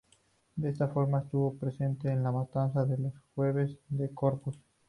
De 0.55 0.67
esta 0.67 0.87
forma 0.87 1.19
estuvo 1.19 1.53
presente 1.53 2.09
en 2.11 2.23
la 2.23 2.31
matanza 2.31 2.85
del 2.85 3.11
Jueves 3.35 3.77
de 3.89 4.09
Corpus. 4.09 4.57